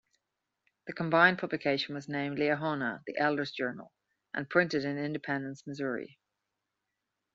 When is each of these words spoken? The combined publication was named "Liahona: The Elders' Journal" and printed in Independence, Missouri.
The 0.87 0.93
combined 0.93 1.37
publication 1.37 1.93
was 1.93 2.09
named 2.09 2.39
"Liahona: 2.39 3.03
The 3.05 3.15
Elders' 3.17 3.51
Journal" 3.51 3.91
and 4.33 4.49
printed 4.49 4.83
in 4.83 4.97
Independence, 4.97 5.67
Missouri. 5.67 6.17